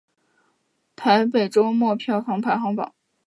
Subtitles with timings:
[0.95, 2.95] 台北周末票房排行榜